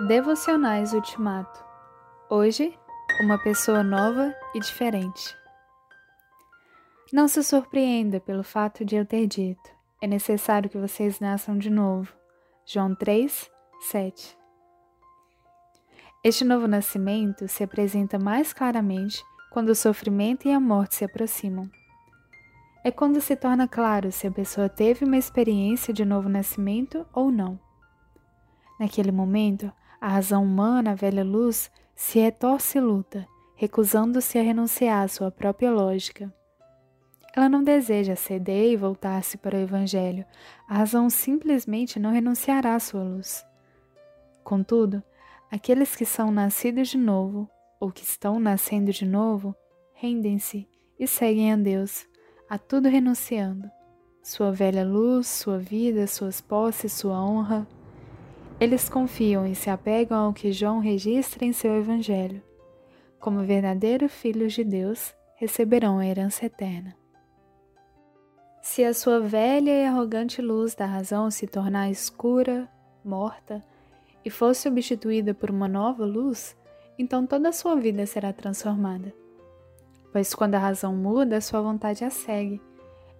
Devocionais 0.00 0.92
Ultimato. 0.92 1.64
Hoje, 2.28 2.76
uma 3.20 3.38
pessoa 3.38 3.84
nova 3.84 4.34
e 4.52 4.58
diferente. 4.58 5.36
Não 7.12 7.28
se 7.28 7.44
surpreenda 7.44 8.18
pelo 8.18 8.42
fato 8.42 8.84
de 8.84 8.96
eu 8.96 9.06
ter 9.06 9.28
dito: 9.28 9.70
é 10.02 10.08
necessário 10.08 10.68
que 10.68 10.76
vocês 10.76 11.20
nasçam 11.20 11.56
de 11.56 11.70
novo. 11.70 12.12
João 12.66 12.92
3, 12.92 13.48
7. 13.82 14.36
Este 16.24 16.44
novo 16.44 16.66
nascimento 16.66 17.46
se 17.46 17.62
apresenta 17.62 18.18
mais 18.18 18.52
claramente 18.52 19.24
quando 19.52 19.68
o 19.68 19.76
sofrimento 19.76 20.48
e 20.48 20.52
a 20.52 20.58
morte 20.58 20.96
se 20.96 21.04
aproximam. 21.04 21.70
É 22.82 22.90
quando 22.90 23.20
se 23.20 23.36
torna 23.36 23.68
claro 23.68 24.10
se 24.10 24.26
a 24.26 24.32
pessoa 24.32 24.68
teve 24.68 25.04
uma 25.04 25.16
experiência 25.16 25.94
de 25.94 26.04
novo 26.04 26.28
nascimento 26.28 27.06
ou 27.14 27.30
não. 27.30 27.60
Naquele 28.78 29.12
momento, 29.12 29.72
a 30.04 30.08
razão 30.08 30.44
humana, 30.44 30.90
a 30.90 30.94
velha 30.94 31.24
luz, 31.24 31.70
se 31.96 32.18
retorce 32.18 32.76
e 32.76 32.80
luta, 32.82 33.26
recusando-se 33.54 34.38
a 34.38 34.42
renunciar 34.42 35.02
à 35.02 35.08
sua 35.08 35.30
própria 35.30 35.70
lógica. 35.70 36.30
Ela 37.34 37.48
não 37.48 37.64
deseja 37.64 38.14
ceder 38.14 38.70
e 38.70 38.76
voltar-se 38.76 39.38
para 39.38 39.56
o 39.56 39.60
Evangelho. 39.60 40.26
A 40.68 40.74
razão 40.74 41.08
simplesmente 41.08 41.98
não 41.98 42.12
renunciará 42.12 42.74
à 42.74 42.80
sua 42.80 43.02
luz. 43.02 43.46
Contudo, 44.42 45.02
aqueles 45.50 45.96
que 45.96 46.04
são 46.04 46.30
nascidos 46.30 46.88
de 46.88 46.98
novo, 46.98 47.48
ou 47.80 47.90
que 47.90 48.04
estão 48.04 48.38
nascendo 48.38 48.92
de 48.92 49.06
novo, 49.06 49.56
rendem-se 49.94 50.68
e 51.00 51.06
seguem 51.06 51.50
a 51.50 51.56
Deus, 51.56 52.06
a 52.46 52.58
tudo 52.58 52.90
renunciando. 52.90 53.70
Sua 54.22 54.52
velha 54.52 54.84
luz, 54.84 55.26
sua 55.28 55.56
vida, 55.56 56.06
suas 56.06 56.42
posses, 56.42 56.92
sua 56.92 57.18
honra, 57.24 57.66
eles 58.60 58.88
confiam 58.88 59.46
e 59.46 59.54
se 59.54 59.68
apegam 59.68 60.18
ao 60.18 60.32
que 60.32 60.52
João 60.52 60.78
registra 60.78 61.44
em 61.44 61.52
seu 61.52 61.76
Evangelho. 61.76 62.42
Como 63.18 63.42
verdadeiros 63.42 64.12
filhos 64.12 64.52
de 64.52 64.62
Deus, 64.62 65.14
receberão 65.36 65.98
a 65.98 66.06
herança 66.06 66.46
eterna. 66.46 66.94
Se 68.62 68.84
a 68.84 68.94
sua 68.94 69.20
velha 69.20 69.70
e 69.70 69.84
arrogante 69.84 70.40
luz 70.40 70.74
da 70.74 70.86
razão 70.86 71.30
se 71.30 71.46
tornar 71.46 71.90
escura, 71.90 72.68
morta, 73.04 73.62
e 74.24 74.30
for 74.30 74.54
substituída 74.54 75.34
por 75.34 75.50
uma 75.50 75.68
nova 75.68 76.04
luz, 76.04 76.56
então 76.98 77.26
toda 77.26 77.50
a 77.50 77.52
sua 77.52 77.76
vida 77.76 78.06
será 78.06 78.32
transformada. 78.32 79.12
Pois 80.12 80.32
quando 80.32 80.54
a 80.54 80.58
razão 80.58 80.94
muda, 80.94 81.36
a 81.36 81.40
sua 81.40 81.60
vontade 81.60 82.04
a 82.04 82.10
segue, 82.10 82.62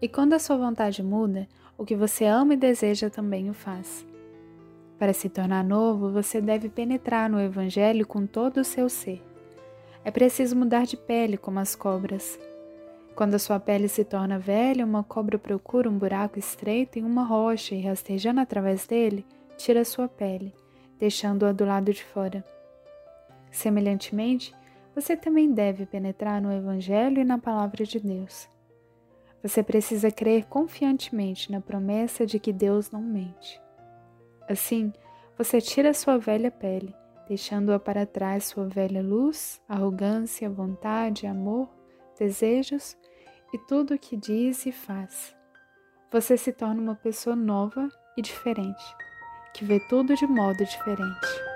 e 0.00 0.08
quando 0.08 0.32
a 0.32 0.38
sua 0.38 0.56
vontade 0.56 1.02
muda, 1.02 1.46
o 1.76 1.84
que 1.84 1.96
você 1.96 2.24
ama 2.24 2.54
e 2.54 2.56
deseja 2.56 3.10
também 3.10 3.50
o 3.50 3.54
faz. 3.54 4.06
Para 5.04 5.12
se 5.12 5.28
tornar 5.28 5.62
novo, 5.62 6.10
você 6.10 6.40
deve 6.40 6.70
penetrar 6.70 7.28
no 7.28 7.38
Evangelho 7.38 8.06
com 8.06 8.26
todo 8.26 8.62
o 8.62 8.64
seu 8.64 8.88
ser. 8.88 9.22
É 10.02 10.10
preciso 10.10 10.56
mudar 10.56 10.86
de 10.86 10.96
pele 10.96 11.36
como 11.36 11.58
as 11.58 11.76
cobras. 11.76 12.40
Quando 13.14 13.34
a 13.34 13.38
sua 13.38 13.60
pele 13.60 13.86
se 13.86 14.02
torna 14.02 14.38
velha, 14.38 14.82
uma 14.82 15.04
cobra 15.04 15.38
procura 15.38 15.90
um 15.90 15.98
buraco 15.98 16.38
estreito 16.38 16.98
em 16.98 17.02
uma 17.02 17.22
rocha 17.22 17.74
e, 17.74 17.82
rastejando 17.82 18.40
através 18.40 18.86
dele, 18.86 19.26
tira 19.58 19.82
a 19.82 19.84
sua 19.84 20.08
pele, 20.08 20.54
deixando-a 20.98 21.52
do 21.52 21.66
lado 21.66 21.92
de 21.92 22.02
fora. 22.02 22.42
Semelhantemente, 23.50 24.54
você 24.94 25.14
também 25.14 25.52
deve 25.52 25.84
penetrar 25.84 26.40
no 26.40 26.50
Evangelho 26.50 27.20
e 27.20 27.24
na 27.24 27.36
Palavra 27.36 27.84
de 27.84 28.00
Deus. 28.00 28.48
Você 29.42 29.62
precisa 29.62 30.10
crer 30.10 30.46
confiantemente 30.46 31.52
na 31.52 31.60
promessa 31.60 32.24
de 32.24 32.38
que 32.38 32.54
Deus 32.54 32.90
não 32.90 33.02
mente. 33.02 33.62
Assim, 34.48 34.92
você 35.36 35.60
tira 35.60 35.94
sua 35.94 36.18
velha 36.18 36.50
pele, 36.50 36.94
deixando-a 37.28 37.78
para 37.78 38.06
trás 38.06 38.44
sua 38.44 38.66
velha 38.66 39.02
luz, 39.02 39.60
arrogância, 39.68 40.48
vontade, 40.50 41.26
amor, 41.26 41.68
desejos 42.18 42.96
e 43.52 43.58
tudo 43.58 43.94
o 43.94 43.98
que 43.98 44.16
diz 44.16 44.66
e 44.66 44.72
faz. 44.72 45.34
Você 46.10 46.36
se 46.36 46.52
torna 46.52 46.80
uma 46.80 46.94
pessoa 46.94 47.34
nova 47.34 47.88
e 48.16 48.22
diferente, 48.22 48.84
que 49.54 49.64
vê 49.64 49.80
tudo 49.88 50.14
de 50.14 50.26
modo 50.26 50.64
diferente. 50.64 51.53